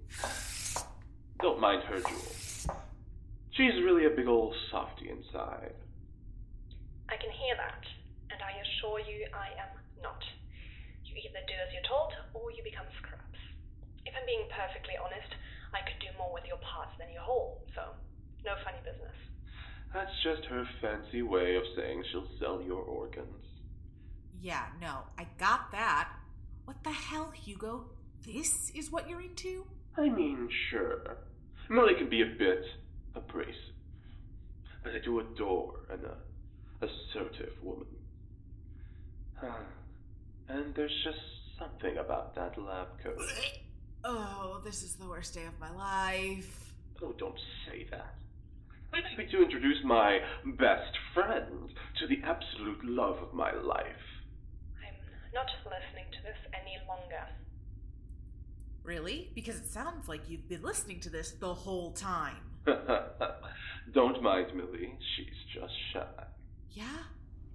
Don't 1.41 1.59
mind 1.59 1.83
her, 1.83 1.99
Jules. 1.99 2.67
She's 3.51 3.75
really 3.83 4.05
a 4.05 4.09
big 4.09 4.27
old 4.27 4.55
softy 4.71 5.09
inside. 5.09 5.73
I 7.09 7.17
can 7.17 7.31
hear 7.31 7.55
that, 7.57 7.83
and 8.31 8.39
I 8.41 8.57
assure 8.63 8.99
you 8.99 9.27
I 9.33 9.53
am 9.59 9.73
not. 10.01 10.23
You 11.05 11.15
either 11.17 11.43
do 11.45 11.53
as 11.61 11.73
you're 11.73 11.85
told, 11.89 12.13
or 12.33 12.51
you 12.51 12.63
become 12.63 12.87
scraps. 12.97 13.41
If 14.05 14.13
I'm 14.17 14.25
being 14.25 14.47
perfectly 14.49 14.97
honest, 14.97 15.29
I 15.73 15.85
could 15.85 15.99
do 16.01 16.09
more 16.17 16.33
with 16.33 16.45
your 16.47 16.61
parts 16.65 16.97
than 16.97 17.13
your 17.13 17.21
whole, 17.21 17.61
so 17.75 17.93
no 18.45 18.53
funny 18.65 18.81
business. 18.81 19.13
That's 19.93 20.13
just 20.25 20.45
her 20.49 20.65
fancy 20.81 21.21
way 21.21 21.55
of 21.55 21.63
saying 21.77 22.03
she'll 22.09 22.29
sell 22.39 22.61
your 22.61 22.81
organs. 22.81 23.52
Yeah, 24.43 24.65
no, 24.81 25.03
I 25.17 25.25
got 25.37 25.71
that. 25.71 26.09
What 26.65 26.83
the 26.83 26.91
hell, 26.91 27.31
Hugo? 27.33 27.85
This 28.25 28.71
is 28.75 28.91
what 28.91 29.09
you're 29.09 29.21
into? 29.21 29.65
I 29.95 30.09
mean, 30.09 30.49
sure. 30.69 31.15
Millie 31.69 31.95
can 31.95 32.09
be 32.09 32.23
a 32.23 32.25
bit 32.25 32.65
abrasive, 33.15 33.55
but 34.83 34.91
I 34.95 34.99
do 34.99 35.21
adore 35.21 35.79
an 35.89 36.01
uh, 36.05 36.85
assertive 36.85 37.53
woman. 37.63 37.87
and 40.49 40.75
there's 40.75 41.03
just 41.05 41.19
something 41.57 41.95
about 41.97 42.35
that 42.35 42.61
lab 42.61 42.87
coat. 43.01 43.17
Oh, 44.05 44.59
this 44.65 44.83
is 44.83 44.95
the 44.95 45.07
worst 45.07 45.33
day 45.33 45.45
of 45.45 45.57
my 45.61 45.71
life. 45.71 46.73
Oh, 47.01 47.13
don't 47.17 47.39
say 47.65 47.87
that. 47.89 48.15
I'd 48.93 49.17
like 49.17 49.29
to 49.31 49.41
introduce 49.41 49.77
my 49.85 50.19
best 50.57 50.97
friend 51.13 51.69
to 52.01 52.07
the 52.07 52.19
absolute 52.25 52.83
love 52.83 53.15
of 53.23 53.33
my 53.33 53.53
life. 53.53 54.12
I'm 55.33 55.45
not 55.45 55.51
listening 55.65 56.05
to 56.11 56.21
this 56.23 56.37
any 56.53 56.77
longer. 56.87 57.27
Really? 58.83 59.31
Because 59.33 59.55
it 59.55 59.65
sounds 59.65 60.07
like 60.07 60.29
you've 60.29 60.47
been 60.47 60.61
listening 60.61 60.99
to 61.01 61.09
this 61.09 61.31
the 61.31 61.53
whole 61.53 61.91
time. 61.91 62.37
Don't 63.93 64.21
mind 64.21 64.55
Millie, 64.55 64.95
she's 65.15 65.59
just 65.59 65.73
shy. 65.91 66.23
Yeah? 66.71 66.85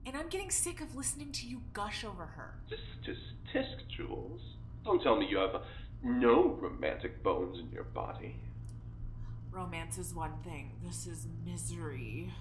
And 0.06 0.16
I'm 0.16 0.28
getting 0.28 0.50
sick 0.50 0.80
of 0.80 0.96
listening 0.96 1.30
to 1.32 1.46
you 1.46 1.62
gush 1.72 2.04
over 2.04 2.26
her. 2.26 2.58
Tisk, 2.68 3.08
tisk, 3.08 3.54
tisk, 3.54 3.88
Jules. 3.96 4.40
Don't 4.84 5.02
tell 5.02 5.16
me 5.18 5.28
you 5.28 5.38
have 5.38 5.62
no 6.02 6.58
romantic 6.60 7.22
bones 7.22 7.58
in 7.58 7.70
your 7.70 7.84
body. 7.84 8.36
Romance 9.52 9.98
is 9.98 10.14
one 10.14 10.38
thing, 10.42 10.72
this 10.84 11.06
is 11.06 11.26
misery. 11.44 12.32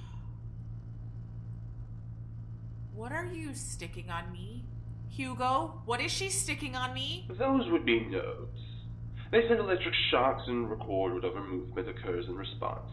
What 2.93 3.11
are 3.11 3.25
you 3.25 3.53
sticking 3.53 4.09
on 4.09 4.31
me? 4.31 4.63
Hugo, 5.09 5.81
what 5.85 6.01
is 6.01 6.11
she 6.11 6.29
sticking 6.29 6.75
on 6.75 6.93
me? 6.93 7.27
Those 7.37 7.69
would 7.71 7.85
be 7.85 7.99
nerves. 8.01 8.61
They 9.31 9.41
send 9.47 9.59
electric 9.59 9.93
shocks 10.11 10.43
and 10.47 10.69
record 10.69 11.13
whatever 11.13 11.41
movement 11.41 11.89
occurs 11.89 12.25
in 12.27 12.35
response. 12.35 12.91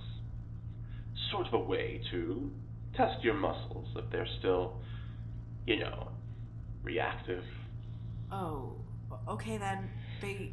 Sort 1.31 1.47
of 1.47 1.55
a 1.55 1.59
way 1.59 2.01
to 2.11 2.51
test 2.97 3.23
your 3.23 3.35
muscles 3.35 3.89
if 3.97 4.11
they're 4.11 4.29
still, 4.39 4.75
you 5.67 5.79
know, 5.79 6.09
reactive. 6.83 7.45
Oh, 8.33 8.73
okay 9.29 9.57
then. 9.59 9.91
They. 10.21 10.53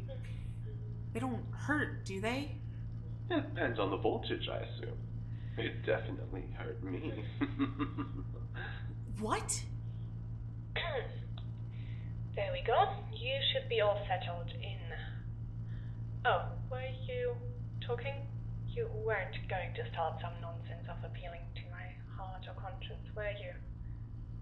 They 1.12 1.20
don't 1.20 1.44
hurt, 1.52 2.06
do 2.06 2.20
they? 2.20 2.52
It 3.28 3.54
depends 3.54 3.78
on 3.78 3.90
the 3.90 3.98
voltage, 3.98 4.48
I 4.50 4.58
assume. 4.58 4.96
It 5.58 5.84
definitely 5.84 6.44
hurt 6.56 6.82
me. 6.82 7.24
What? 9.20 9.62
there 12.34 12.50
we 12.52 12.62
go. 12.66 12.88
You 13.12 13.36
should 13.52 13.68
be 13.68 13.80
all 13.80 13.98
settled 14.08 14.50
in. 14.62 14.80
Oh, 16.24 16.44
were 16.70 16.88
you 17.06 17.34
talking? 17.86 18.14
You 18.68 18.88
weren't 19.04 19.36
going 19.48 19.74
to 19.74 19.90
start 19.92 20.14
some 20.22 20.32
nonsense 20.40 20.88
of 20.88 20.96
appealing 21.04 21.44
to 21.56 21.62
my 21.70 21.92
heart 22.16 22.44
or 22.48 22.54
conscience, 22.60 23.04
were 23.14 23.30
you? 23.36 23.52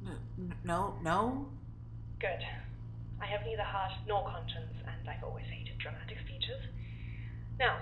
N- 0.06 0.54
no, 0.62 0.94
no. 1.02 1.48
Good. 2.20 2.42
I 3.20 3.26
have 3.26 3.44
neither 3.44 3.62
heart 3.62 3.92
nor 4.06 4.24
conscience, 4.24 4.72
and 4.86 5.08
I've 5.08 5.24
always 5.24 5.46
hated 5.46 5.78
dramatic 5.78 6.18
speeches. 6.24 6.62
Now, 7.58 7.78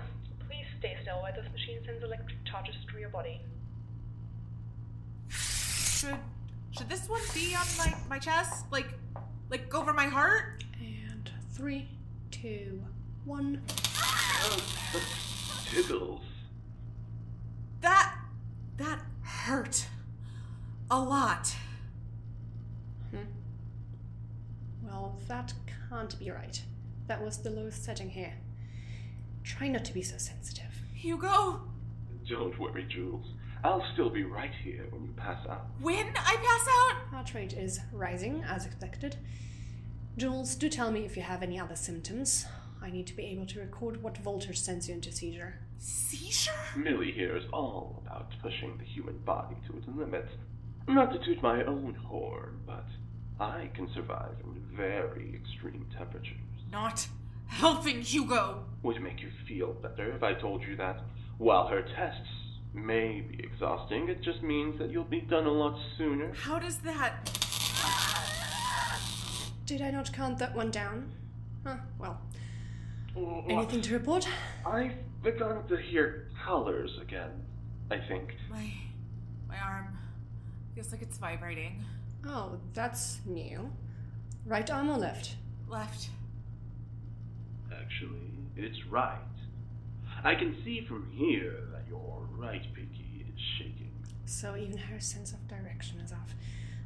please 0.47 0.65
stay 0.79 0.97
still 1.03 1.21
while 1.21 1.33
this 1.33 1.49
machine 1.51 1.79
sends 1.85 2.03
electric 2.03 2.43
charges 2.45 2.75
through 2.89 3.01
your 3.01 3.09
body. 3.09 3.41
Should 5.29 6.17
should 6.71 6.89
this 6.89 7.07
one 7.07 7.21
be 7.33 7.55
on 7.55 7.67
my 7.77 7.93
my 8.09 8.19
chest? 8.19 8.65
Like 8.71 8.87
like 9.49 9.69
go 9.69 9.79
over 9.81 9.93
my 9.93 10.05
heart? 10.07 10.63
And 10.79 11.29
three, 11.51 11.87
two, 12.31 12.83
one. 13.25 13.61
Tickles. 15.71 16.21
That 17.81 18.15
that 18.77 18.99
hurt 19.21 19.87
a 20.89 20.99
lot. 20.99 21.53
Hmm. 23.11 23.17
Well, 24.83 25.19
that 25.27 25.53
can't 25.89 26.17
be 26.19 26.31
right. 26.31 26.61
That 27.07 27.23
was 27.23 27.37
the 27.39 27.49
lowest 27.49 27.83
setting 27.83 28.09
here. 28.09 28.33
Try 29.43 29.67
not 29.67 29.85
to 29.85 29.93
be 29.93 30.01
so 30.01 30.17
sensitive. 30.17 30.65
Hugo, 30.93 31.61
Don't 32.27 32.57
worry, 32.59 32.83
Jules. 32.87 33.25
I'll 33.63 33.85
still 33.93 34.09
be 34.09 34.23
right 34.23 34.51
here 34.63 34.85
when 34.89 35.03
you 35.03 35.11
pass 35.17 35.45
out. 35.47 35.67
when 35.81 36.07
I 36.15 36.35
pass 36.35 36.67
out, 36.67 37.07
Heart 37.11 37.33
rate 37.33 37.53
is 37.53 37.79
rising, 37.91 38.43
as 38.47 38.65
expected. 38.65 39.17
Jules, 40.17 40.55
do 40.55 40.69
tell 40.69 40.91
me 40.91 41.05
if 41.05 41.17
you 41.17 41.23
have 41.23 41.43
any 41.43 41.59
other 41.59 41.75
symptoms. 41.75 42.45
I 42.81 42.89
need 42.89 43.07
to 43.07 43.15
be 43.15 43.23
able 43.25 43.45
to 43.47 43.59
record 43.59 44.01
what 44.01 44.17
voltage 44.17 44.59
sends 44.59 44.87
you 44.87 44.95
into 44.95 45.11
seizure. 45.11 45.59
seizure? 45.77 46.51
Millie 46.77 47.11
here 47.11 47.35
is 47.35 47.43
all 47.51 48.01
about 48.05 48.31
pushing 48.41 48.77
the 48.77 48.85
human 48.85 49.17
body 49.19 49.55
to 49.67 49.77
its 49.77 49.87
limits. 49.87 50.31
Not 50.87 51.11
to 51.11 51.19
toot 51.19 51.41
my 51.43 51.63
own 51.65 51.95
horn, 51.95 52.61
but 52.65 52.85
I 53.39 53.69
can 53.75 53.91
survive 53.93 54.35
in 54.43 54.61
very 54.75 55.33
extreme 55.35 55.85
temperatures. 55.97 56.37
Not 56.71 57.07
helping 57.47 58.01
Hugo. 58.01 58.63
Would 58.83 58.95
it 58.97 59.01
make 59.01 59.21
you 59.21 59.29
feel 59.47 59.73
better 59.73 60.11
if 60.15 60.23
I 60.23 60.33
told 60.33 60.63
you 60.63 60.75
that 60.77 61.01
while 61.37 61.67
her 61.67 61.81
tests 61.81 62.27
may 62.73 63.21
be 63.21 63.39
exhausting, 63.43 64.09
it 64.09 64.21
just 64.21 64.43
means 64.43 64.77
that 64.79 64.91
you'll 64.91 65.03
be 65.03 65.21
done 65.21 65.45
a 65.45 65.51
lot 65.51 65.79
sooner? 65.97 66.33
How 66.33 66.59
does 66.59 66.77
that? 66.79 67.29
Did 69.65 69.81
I 69.81 69.91
not 69.91 70.11
count 70.13 70.39
that 70.39 70.55
one 70.55 70.71
down? 70.71 71.11
Huh, 71.63 71.77
well. 71.99 72.21
What? 73.13 73.45
Anything 73.49 73.81
to 73.81 73.93
report? 73.93 74.27
I've 74.65 74.93
begun 75.23 75.67
to 75.67 75.77
hear 75.77 76.29
colors 76.43 76.97
again, 77.01 77.31
I 77.91 77.97
think. 77.99 78.35
My 78.49 78.71
my 79.47 79.57
arm 79.59 79.97
feels 80.75 80.91
like 80.91 81.01
it's 81.01 81.17
vibrating. 81.17 81.83
Oh, 82.25 82.59
that's 82.73 83.19
new. 83.25 83.71
Right 84.45 84.69
arm 84.71 84.89
or 84.89 84.97
left? 84.97 85.35
Left. 85.67 86.09
Actually, 87.71 88.31
it's 88.55 88.85
right. 88.85 89.17
I 90.23 90.35
can 90.35 90.57
see 90.63 90.85
from 90.87 91.11
here 91.13 91.63
that 91.89 91.95
your 91.95 92.27
right 92.37 92.65
pinky 92.73 93.25
is 93.27 93.39
shaking. 93.57 93.91
So 94.25 94.55
even 94.55 94.77
her 94.77 94.99
sense 94.99 95.33
of 95.33 95.47
direction 95.47 95.99
is 95.99 96.11
off. 96.11 96.33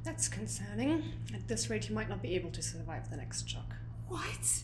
That's 0.03 0.27
concerning. 0.27 1.03
At 1.33 1.47
this 1.47 1.69
rate, 1.69 1.89
you 1.89 1.95
might 1.95 2.09
not 2.09 2.21
be 2.21 2.35
able 2.35 2.51
to 2.51 2.61
survive 2.61 3.09
the 3.09 3.17
next 3.17 3.49
shock. 3.49 3.75
What? 4.07 4.63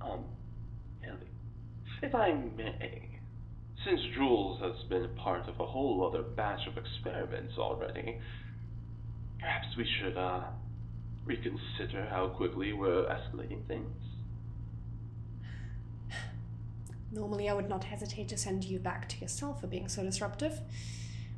Um, 0.00 0.24
Millie, 1.02 1.16
if 2.02 2.14
I 2.14 2.32
may, 2.32 3.18
since 3.84 4.00
Jules 4.14 4.60
has 4.60 4.88
been 4.88 5.08
part 5.16 5.48
of 5.48 5.60
a 5.60 5.66
whole 5.66 6.06
other 6.06 6.22
batch 6.22 6.66
of 6.66 6.76
experiments 6.78 7.54
already, 7.58 8.18
perhaps 9.38 9.66
we 9.76 9.86
should, 10.00 10.16
uh, 10.16 10.44
reconsider 11.24 12.06
how 12.08 12.28
quickly 12.28 12.72
we're 12.72 13.04
escalating 13.04 13.66
things. 13.66 13.90
Normally, 17.16 17.48
I 17.48 17.54
would 17.54 17.68
not 17.68 17.84
hesitate 17.84 18.28
to 18.28 18.36
send 18.36 18.64
you 18.64 18.78
back 18.78 19.08
to 19.08 19.18
yourself 19.20 19.62
for 19.62 19.66
being 19.66 19.88
so 19.88 20.02
disruptive, 20.02 20.60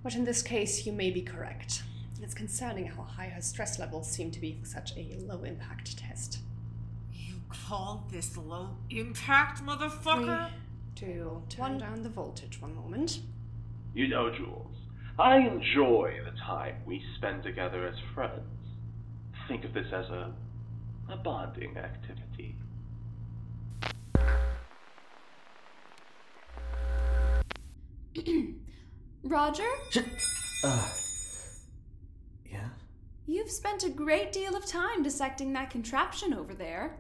but 0.03 0.17
in 0.17 0.25
this 0.25 0.43
case, 0.43 0.85
you 0.85 0.93
may 0.93 1.11
be 1.11 1.23
correct. 1.23 1.85
It's 2.21 2.35
concerning 2.35 2.87
how 2.87 3.05
high 3.05 3.29
her 3.29 3.41
stress 3.41 3.79
levels 3.79 4.11
seem 4.11 4.33
to 4.33 4.41
be 4.41 4.59
for 4.61 4.67
such 4.67 4.93
a 4.97 5.17
low 5.21 5.45
impact 5.45 5.97
test. 5.97 6.41
You 7.13 7.37
call 7.49 8.09
this 8.11 8.37
low 8.37 8.71
impact, 8.91 9.65
motherfucker? 9.65 10.51
To 10.97 11.43
turn 11.49 11.79
down 11.79 12.03
the 12.03 12.09
voltage 12.09 12.61
one 12.61 12.75
moment. 12.75 13.21
You 13.95 14.09
know, 14.09 14.35
Jules, 14.35 14.75
I 15.17 15.39
enjoy 15.39 16.19
the 16.25 16.37
time 16.41 16.75
we 16.87 17.01
spend 17.17 17.45
together 17.45 17.87
as 17.87 17.95
friends. 18.15 18.43
Think 19.47 19.65
of 19.65 19.73
this 19.75 19.87
as 19.93 20.07
a, 20.07 20.33
a 21.09 21.17
bonding 21.17 21.77
activity. 21.77 22.57
Roger, 29.23 29.69
Uh. 30.65 30.89
Yeah? 32.51 32.69
you've 33.27 33.51
spent 33.51 33.85
a 33.85 33.91
great 33.91 34.33
deal 34.33 34.57
of 34.57 34.65
time 34.67 35.03
dissecting 35.03 35.53
that 35.53 35.71
contraption 35.71 36.33
over 36.35 36.55
there. 36.55 36.99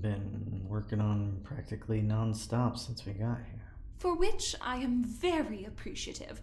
Been 0.00 0.62
working 0.68 1.00
on 1.00 1.40
practically 1.44 2.00
non-stop 2.02 2.76
since 2.76 3.06
we 3.06 3.12
got 3.12 3.38
here. 3.38 3.72
For 3.98 4.14
which 4.14 4.54
I 4.60 4.76
am 4.76 5.02
very 5.04 5.64
appreciative. 5.64 6.40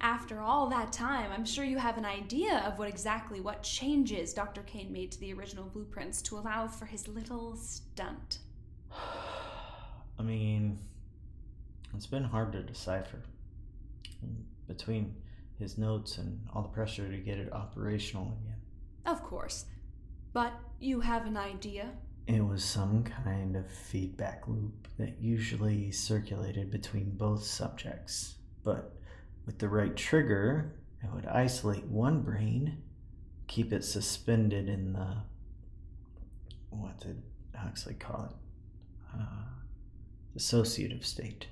After 0.00 0.40
all 0.40 0.68
that 0.70 0.92
time, 0.92 1.30
I'm 1.32 1.44
sure 1.44 1.64
you 1.64 1.78
have 1.78 1.98
an 1.98 2.04
idea 2.04 2.62
of 2.64 2.78
what 2.78 2.88
exactly 2.88 3.40
what 3.40 3.62
changes 3.62 4.32
Dr. 4.32 4.62
Kane 4.62 4.92
made 4.92 5.10
to 5.12 5.20
the 5.20 5.32
original 5.32 5.64
blueprints 5.64 6.22
to 6.22 6.38
allow 6.38 6.66
for 6.68 6.86
his 6.86 7.06
little 7.08 7.56
stunt. 7.56 8.38
I 10.18 10.22
mean, 10.22 10.78
it's 11.94 12.06
been 12.06 12.24
hard 12.24 12.52
to 12.52 12.62
decipher. 12.62 13.22
Between 14.66 15.14
his 15.58 15.78
notes 15.78 16.18
and 16.18 16.40
all 16.52 16.62
the 16.62 16.68
pressure 16.68 17.10
to 17.10 17.16
get 17.18 17.38
it 17.38 17.52
operational 17.52 18.38
again. 18.42 18.60
Of 19.06 19.22
course. 19.22 19.64
But 20.32 20.52
you 20.78 21.00
have 21.00 21.26
an 21.26 21.36
idea? 21.36 21.90
It 22.26 22.44
was 22.44 22.62
some 22.62 23.04
kind 23.04 23.56
of 23.56 23.70
feedback 23.70 24.46
loop 24.46 24.86
that 24.98 25.18
usually 25.18 25.90
circulated 25.90 26.70
between 26.70 27.16
both 27.16 27.42
subjects. 27.42 28.34
But 28.62 28.94
with 29.46 29.58
the 29.58 29.68
right 29.68 29.96
trigger, 29.96 30.74
it 31.02 31.10
would 31.12 31.26
isolate 31.26 31.84
one 31.84 32.20
brain, 32.20 32.82
keep 33.46 33.72
it 33.72 33.84
suspended 33.84 34.68
in 34.68 34.92
the. 34.92 35.22
What 36.70 37.00
did 37.00 37.22
Huxley 37.56 37.94
call 37.94 38.24
it? 38.24 39.18
Uh, 39.18 40.36
dissociative 40.36 41.04
state. 41.04 41.46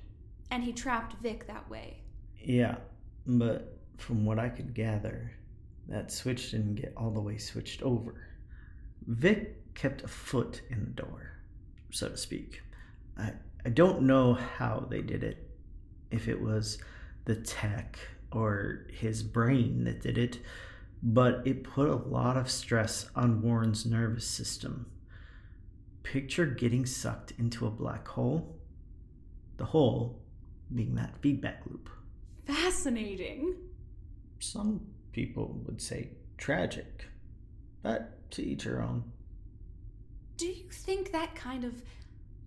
And 0.49 0.63
he 0.63 0.73
trapped 0.73 1.15
Vic 1.21 1.47
that 1.47 1.69
way. 1.69 2.01
Yeah, 2.39 2.77
but 3.25 3.77
from 3.97 4.25
what 4.25 4.39
I 4.39 4.49
could 4.49 4.73
gather, 4.73 5.31
that 5.87 6.11
switch 6.11 6.51
didn't 6.51 6.75
get 6.75 6.93
all 6.95 7.11
the 7.11 7.19
way 7.21 7.37
switched 7.37 7.81
over. 7.81 8.27
Vic 9.05 9.73
kept 9.73 10.03
a 10.03 10.07
foot 10.07 10.61
in 10.69 10.79
the 10.85 11.01
door, 11.01 11.33
so 11.91 12.09
to 12.09 12.17
speak. 12.17 12.61
I, 13.17 13.33
I 13.65 13.69
don't 13.69 14.03
know 14.03 14.33
how 14.33 14.87
they 14.89 15.01
did 15.01 15.23
it, 15.23 15.49
if 16.11 16.27
it 16.27 16.41
was 16.41 16.77
the 17.25 17.35
tech 17.35 17.99
or 18.31 18.87
his 18.91 19.23
brain 19.23 19.83
that 19.85 20.01
did 20.01 20.17
it, 20.17 20.39
but 21.03 21.45
it 21.45 21.63
put 21.63 21.89
a 21.89 21.95
lot 21.95 22.37
of 22.37 22.49
stress 22.49 23.09
on 23.15 23.41
Warren's 23.41 23.85
nervous 23.85 24.25
system. 24.25 24.87
Picture 26.03 26.45
getting 26.45 26.85
sucked 26.85 27.33
into 27.37 27.67
a 27.67 27.71
black 27.71 28.07
hole, 28.07 28.55
the 29.57 29.65
hole 29.65 30.21
being 30.73 30.95
that 30.95 31.17
feedback 31.21 31.61
loop. 31.69 31.89
Fascinating. 32.45 33.55
Some 34.39 34.81
people 35.11 35.59
would 35.65 35.81
say 35.81 36.09
tragic, 36.37 37.05
but 37.81 38.29
to 38.31 38.43
each 38.43 38.63
her 38.63 38.81
own. 38.81 39.03
Do 40.37 40.47
you 40.47 40.69
think 40.69 41.11
that 41.11 41.35
kind 41.35 41.63
of 41.63 41.81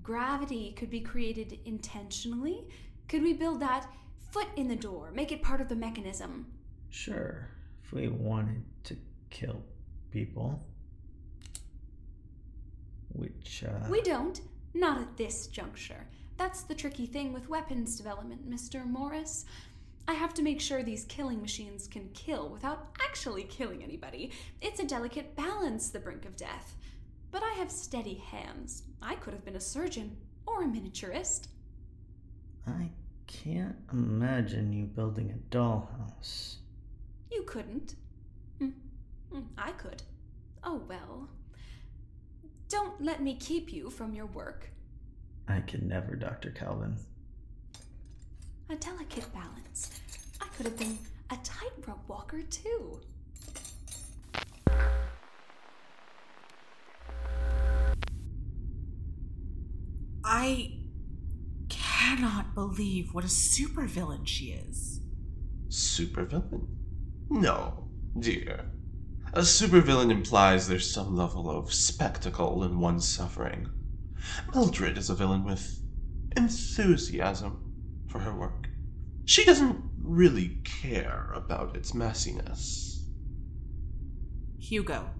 gravity 0.02 0.72
could 0.72 0.90
be 0.90 1.00
created 1.00 1.58
intentionally? 1.64 2.68
Could 3.08 3.22
we 3.22 3.32
build 3.32 3.60
that 3.60 3.86
foot 4.30 4.46
in 4.56 4.68
the 4.68 4.76
door, 4.76 5.10
make 5.12 5.32
it 5.32 5.42
part 5.42 5.60
of 5.60 5.68
the 5.68 5.76
mechanism? 5.76 6.46
Sure, 6.90 7.48
if 7.84 7.92
we 7.92 8.08
wanted 8.08 8.62
to 8.84 8.96
kill 9.30 9.62
people. 10.10 10.64
Which, 13.12 13.64
uh. 13.66 13.88
We 13.90 14.02
don't. 14.02 14.40
Not 14.72 15.00
at 15.00 15.16
this 15.16 15.48
juncture. 15.48 16.06
That's 16.40 16.62
the 16.62 16.74
tricky 16.74 17.04
thing 17.04 17.34
with 17.34 17.50
weapons 17.50 17.98
development, 17.98 18.50
Mr. 18.50 18.86
Morris. 18.86 19.44
I 20.08 20.14
have 20.14 20.32
to 20.32 20.42
make 20.42 20.58
sure 20.58 20.82
these 20.82 21.04
killing 21.04 21.42
machines 21.42 21.86
can 21.86 22.08
kill 22.14 22.48
without 22.48 22.96
actually 23.02 23.42
killing 23.42 23.82
anybody. 23.84 24.30
It's 24.62 24.80
a 24.80 24.86
delicate 24.86 25.36
balance, 25.36 25.90
the 25.90 25.98
brink 25.98 26.24
of 26.24 26.36
death. 26.36 26.76
But 27.30 27.42
I 27.42 27.52
have 27.58 27.70
steady 27.70 28.14
hands. 28.14 28.84
I 29.02 29.16
could 29.16 29.34
have 29.34 29.44
been 29.44 29.56
a 29.56 29.60
surgeon 29.60 30.16
or 30.46 30.62
a 30.62 30.66
miniaturist. 30.66 31.48
I 32.66 32.88
can't 33.26 33.76
imagine 33.92 34.72
you 34.72 34.86
building 34.86 35.30
a 35.32 35.54
dollhouse. 35.54 36.54
You 37.30 37.42
couldn't. 37.42 37.96
Hmm. 38.58 38.70
Hmm, 39.30 39.42
I 39.58 39.72
could. 39.72 40.04
Oh 40.64 40.80
well. 40.88 41.28
Don't 42.70 42.98
let 42.98 43.22
me 43.22 43.34
keep 43.34 43.74
you 43.74 43.90
from 43.90 44.14
your 44.14 44.24
work. 44.24 44.70
I 45.50 45.60
could 45.60 45.82
never, 45.82 46.14
Dr. 46.14 46.50
Calvin. 46.50 46.96
A 48.68 48.76
delicate 48.76 49.32
balance. 49.32 49.90
I 50.40 50.46
could 50.56 50.66
have 50.66 50.78
been 50.78 50.98
a 51.30 51.36
tightrope 51.42 52.08
walker 52.08 52.42
too. 52.42 53.00
I 60.24 60.78
cannot 61.68 62.54
believe 62.54 63.12
what 63.12 63.24
a 63.24 63.28
supervillain 63.28 64.26
she 64.26 64.52
is. 64.52 65.00
Supervillain? 65.68 66.66
No, 67.28 67.88
dear. 68.18 68.66
A 69.32 69.40
supervillain 69.40 70.10
implies 70.10 70.68
there's 70.68 70.92
some 70.92 71.16
level 71.16 71.50
of 71.50 71.72
spectacle 71.72 72.62
in 72.64 72.78
one's 72.78 73.08
suffering. 73.08 73.68
Mildred 74.54 74.98
is 74.98 75.10
a 75.10 75.14
villain 75.14 75.44
with 75.44 75.80
enthusiasm 76.36 77.72
for 78.08 78.18
her 78.20 78.34
work. 78.34 78.68
She 79.24 79.44
doesn't 79.44 79.82
really 80.02 80.60
care 80.64 81.30
about 81.34 81.76
its 81.76 81.92
messiness. 81.92 83.04
Hugo, 84.58 85.10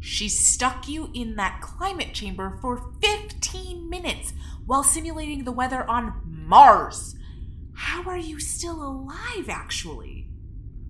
she 0.00 0.28
stuck 0.28 0.88
you 0.88 1.10
in 1.14 1.36
that 1.36 1.60
climate 1.62 2.12
chamber 2.12 2.58
for 2.60 2.92
15 3.02 3.88
minutes 3.88 4.34
while 4.66 4.82
simulating 4.82 5.44
the 5.44 5.52
weather 5.52 5.88
on 5.88 6.20
Mars. 6.24 7.16
How 7.74 8.02
are 8.04 8.18
you 8.18 8.38
still 8.38 8.82
alive, 8.82 9.48
actually? 9.48 10.28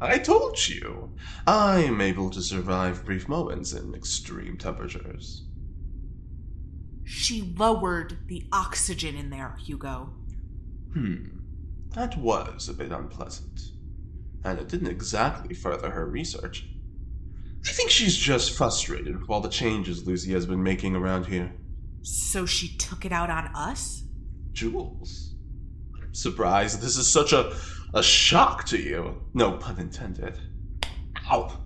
I 0.00 0.18
told 0.18 0.68
you, 0.68 1.14
I'm 1.46 2.00
able 2.00 2.28
to 2.30 2.42
survive 2.42 3.04
brief 3.04 3.28
moments 3.28 3.72
in 3.72 3.94
extreme 3.94 4.58
temperatures. 4.58 5.44
She 7.04 7.54
lowered 7.56 8.18
the 8.26 8.46
oxygen 8.52 9.14
in 9.14 9.30
there, 9.30 9.56
Hugo. 9.64 10.12
Hmm, 10.92 11.26
that 11.90 12.16
was 12.18 12.68
a 12.68 12.74
bit 12.74 12.92
unpleasant. 12.92 13.60
And 14.44 14.58
it 14.58 14.68
didn't 14.68 14.88
exactly 14.88 15.54
further 15.54 15.90
her 15.90 16.06
research. 16.06 16.66
I 17.66 17.72
think 17.72 17.90
she's 17.90 18.16
just 18.16 18.56
frustrated 18.56 19.18
with 19.18 19.30
all 19.30 19.40
the 19.40 19.48
changes 19.48 20.06
Lucy 20.06 20.32
has 20.32 20.46
been 20.46 20.62
making 20.62 20.94
around 20.94 21.26
here. 21.26 21.52
So 22.02 22.44
she 22.44 22.76
took 22.76 23.04
it 23.04 23.12
out 23.12 23.30
on 23.30 23.46
us? 23.54 24.04
Jules. 24.52 25.34
I'm 26.02 26.14
surprised 26.14 26.80
this 26.80 26.98
is 26.98 27.10
such 27.10 27.32
a, 27.32 27.56
a 27.94 28.02
shock 28.02 28.64
to 28.66 28.78
you. 28.78 29.22
No 29.32 29.52
pun 29.52 29.78
intended. 29.78 30.38
Ow! 31.30 31.60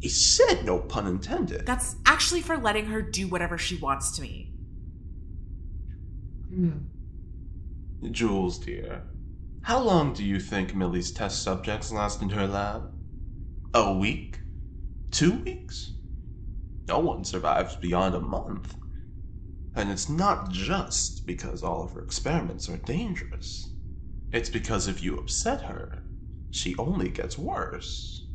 He 0.00 0.08
said 0.08 0.64
no 0.64 0.80
pun 0.80 1.06
intended. 1.06 1.64
That's 1.64 1.96
actually 2.04 2.42
for 2.42 2.58
letting 2.58 2.86
her 2.86 3.00
do 3.00 3.28
whatever 3.28 3.56
she 3.56 3.76
wants 3.76 4.14
to 4.16 4.22
me. 4.22 4.51
Mm. 6.52 6.82
Jules, 8.10 8.58
dear, 8.58 9.02
how 9.62 9.80
long 9.80 10.12
do 10.12 10.24
you 10.24 10.38
think 10.38 10.74
Millie's 10.74 11.12
test 11.12 11.42
subjects 11.42 11.92
last 11.92 12.20
in 12.20 12.28
her 12.30 12.46
lab? 12.46 12.92
A 13.74 13.94
week? 13.94 14.40
Two 15.10 15.32
weeks? 15.32 15.92
No 16.88 16.98
one 16.98 17.24
survives 17.24 17.76
beyond 17.76 18.14
a 18.14 18.20
month. 18.20 18.74
And 19.74 19.90
it's 19.90 20.08
not 20.08 20.50
just 20.50 21.26
because 21.26 21.62
all 21.62 21.84
of 21.84 21.92
her 21.92 22.02
experiments 22.02 22.68
are 22.68 22.76
dangerous. 22.78 23.70
It's 24.32 24.50
because 24.50 24.88
if 24.88 25.02
you 25.02 25.16
upset 25.16 25.62
her, 25.62 26.02
she 26.50 26.74
only 26.76 27.08
gets 27.08 27.38
worse. 27.38 28.26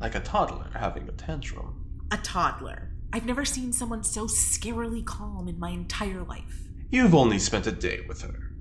Like 0.00 0.14
a 0.14 0.20
toddler 0.20 0.70
having 0.74 1.08
a 1.08 1.12
tantrum. 1.12 1.84
A 2.10 2.18
toddler. 2.18 2.90
I've 3.12 3.24
never 3.24 3.44
seen 3.44 3.72
someone 3.72 4.02
so 4.02 4.26
scarily 4.26 5.04
calm 5.04 5.48
in 5.48 5.58
my 5.58 5.70
entire 5.70 6.22
life. 6.22 6.65
You've 6.90 7.14
only 7.14 7.38
spent 7.38 7.66
a 7.66 7.72
day 7.72 8.04
with 8.08 8.22
her. 8.22 8.52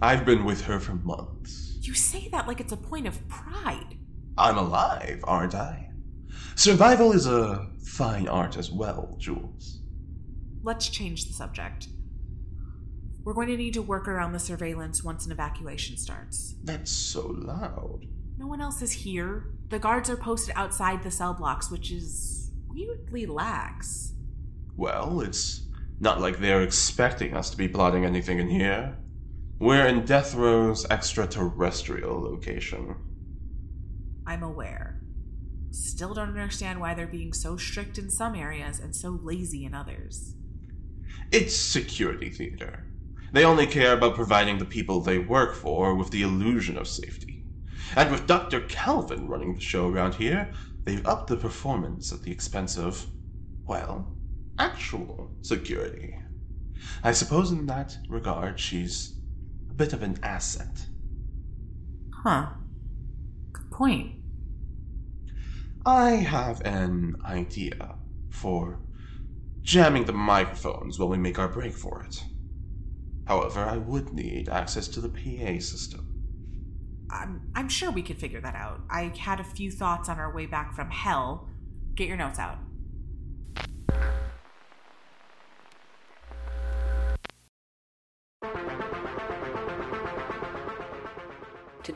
I've 0.00 0.24
been 0.24 0.44
with 0.44 0.62
her 0.62 0.80
for 0.80 0.94
months. 0.94 1.78
You 1.80 1.94
say 1.94 2.28
that 2.32 2.46
like 2.46 2.60
it's 2.60 2.72
a 2.72 2.76
point 2.76 3.06
of 3.06 3.26
pride. 3.28 3.96
I'm 4.36 4.58
alive, 4.58 5.20
aren't 5.24 5.54
I? 5.54 5.90
Survival 6.54 7.12
is 7.12 7.26
a 7.26 7.70
fine 7.82 8.28
art 8.28 8.56
as 8.56 8.70
well, 8.70 9.14
Jules. 9.18 9.80
Let's 10.62 10.88
change 10.88 11.26
the 11.26 11.32
subject. 11.32 11.88
We're 13.22 13.34
going 13.34 13.48
to 13.48 13.56
need 13.56 13.74
to 13.74 13.82
work 13.82 14.08
around 14.08 14.32
the 14.32 14.38
surveillance 14.38 15.04
once 15.04 15.26
an 15.26 15.32
evacuation 15.32 15.96
starts. 15.96 16.54
That's 16.64 16.90
so 16.90 17.26
loud. 17.26 18.06
No 18.38 18.46
one 18.46 18.60
else 18.60 18.82
is 18.82 18.92
here. 18.92 19.50
The 19.68 19.78
guards 19.78 20.08
are 20.10 20.16
posted 20.16 20.54
outside 20.56 21.02
the 21.02 21.10
cell 21.10 21.34
blocks, 21.34 21.70
which 21.70 21.90
is 21.90 22.50
weirdly 22.68 23.26
lax. 23.26 24.14
Well, 24.76 25.20
it's 25.20 25.67
not 26.00 26.20
like 26.20 26.38
they're 26.38 26.62
expecting 26.62 27.34
us 27.34 27.50
to 27.50 27.56
be 27.56 27.68
plotting 27.68 28.04
anything 28.04 28.38
in 28.38 28.48
here. 28.48 28.96
We're 29.58 29.86
in 29.86 30.04
Death 30.04 30.34
Row's 30.34 30.86
extraterrestrial 30.86 32.20
location. 32.20 32.94
I'm 34.26 34.42
aware. 34.42 35.00
Still 35.70 36.14
don't 36.14 36.28
understand 36.28 36.80
why 36.80 36.94
they're 36.94 37.06
being 37.06 37.32
so 37.32 37.56
strict 37.56 37.98
in 37.98 38.10
some 38.10 38.34
areas 38.34 38.78
and 38.78 38.94
so 38.94 39.18
lazy 39.22 39.64
in 39.64 39.74
others. 39.74 40.34
It's 41.32 41.56
security 41.56 42.30
theater. 42.30 42.84
They 43.32 43.44
only 43.44 43.66
care 43.66 43.92
about 43.92 44.14
providing 44.14 44.58
the 44.58 44.64
people 44.64 45.00
they 45.00 45.18
work 45.18 45.54
for 45.54 45.94
with 45.94 46.10
the 46.10 46.22
illusion 46.22 46.78
of 46.78 46.88
safety. 46.88 47.44
And 47.96 48.10
with 48.10 48.26
Dr. 48.26 48.60
Calvin 48.62 49.28
running 49.28 49.54
the 49.54 49.60
show 49.60 49.88
around 49.88 50.14
here, 50.14 50.52
they've 50.84 51.06
upped 51.06 51.28
the 51.28 51.36
performance 51.36 52.12
at 52.12 52.22
the 52.22 52.30
expense 52.30 52.78
of, 52.78 53.06
well, 53.66 54.14
actual 54.58 55.30
security. 55.42 56.18
I 57.02 57.12
suppose 57.12 57.50
in 57.50 57.66
that 57.66 57.96
regard 58.08 58.58
she's 58.58 59.14
a 59.70 59.74
bit 59.74 59.92
of 59.92 60.02
an 60.02 60.18
asset. 60.22 60.86
Huh. 62.22 62.48
Good 63.52 63.70
point. 63.70 64.16
I 65.86 66.10
have 66.10 66.60
an 66.62 67.16
idea 67.24 67.96
for 68.30 68.80
jamming 69.62 70.04
the 70.04 70.12
microphones 70.12 70.98
while 70.98 71.08
we 71.08 71.18
make 71.18 71.38
our 71.38 71.48
break 71.48 71.74
for 71.74 72.02
it. 72.02 72.22
However, 73.26 73.60
I 73.60 73.76
would 73.76 74.12
need 74.12 74.48
access 74.48 74.88
to 74.88 75.00
the 75.00 75.08
PA 75.08 75.60
system. 75.60 76.14
I'm, 77.10 77.50
I'm 77.54 77.68
sure 77.68 77.90
we 77.90 78.02
could 78.02 78.18
figure 78.18 78.40
that 78.40 78.54
out. 78.54 78.80
I 78.90 79.12
had 79.18 79.40
a 79.40 79.44
few 79.44 79.70
thoughts 79.70 80.08
on 80.08 80.18
our 80.18 80.34
way 80.34 80.46
back 80.46 80.74
from 80.74 80.90
hell. 80.90 81.48
Get 81.94 82.08
your 82.08 82.16
notes 82.16 82.38
out. 82.38 82.58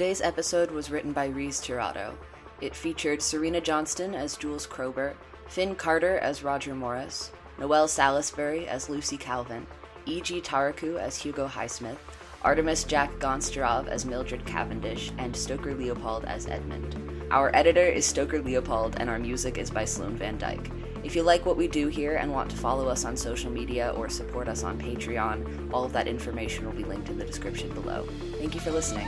Today's 0.03 0.21
episode 0.21 0.73
was 0.73 0.91
written 0.91 1.13
by 1.13 1.27
Reese 1.27 1.61
Tirado. 1.61 2.15
It 2.61 2.75
featured 2.75 3.23
Serena 3.23 3.61
Johnston 3.61 4.17
as 4.17 4.37
Jules 4.37 4.67
Krober, 4.67 5.15
Finn 5.47 5.77
Carter 5.77 6.19
as 6.19 6.43
Roger 6.43 6.75
Morris, 6.75 7.31
Noelle 7.57 7.87
Salisbury 7.87 8.67
as 8.67 8.89
Lucy 8.89 9.17
Calvin, 9.17 9.65
E.G. 10.07 10.41
Taraku 10.41 10.99
as 10.99 11.17
Hugo 11.17 11.47
Highsmith, 11.47 11.99
Artemis 12.43 12.83
Jack 12.83 13.13
Gonsterov 13.21 13.87
as 13.87 14.05
Mildred 14.05 14.45
Cavendish, 14.45 15.13
and 15.19 15.37
Stoker 15.37 15.73
Leopold 15.73 16.25
as 16.25 16.49
Edmund. 16.49 16.99
Our 17.31 17.55
editor 17.55 17.87
is 17.87 18.05
Stoker 18.05 18.43
Leopold, 18.43 18.97
and 18.99 19.09
our 19.09 19.21
music 19.21 19.57
is 19.57 19.71
by 19.71 19.85
Sloan 19.85 20.17
Van 20.17 20.37
Dyke. 20.37 20.73
If 21.05 21.15
you 21.15 21.23
like 21.23 21.47
what 21.47 21.57
we 21.57 21.69
do 21.69 21.87
here 21.87 22.17
and 22.17 22.33
want 22.33 22.51
to 22.51 22.57
follow 22.57 22.89
us 22.89 23.05
on 23.05 23.17
social 23.17 23.53
media 23.53 23.93
or 23.97 24.09
support 24.09 24.49
us 24.49 24.65
on 24.65 24.81
Patreon, 24.81 25.73
all 25.73 25.85
of 25.85 25.93
that 25.93 26.09
information 26.09 26.67
will 26.67 26.73
be 26.73 26.83
linked 26.83 27.09
in 27.09 27.19
the 27.19 27.25
description 27.25 27.73
below. 27.73 28.05
Thank 28.41 28.57
you 28.57 28.61
for 28.61 28.73
listening. 28.73 29.07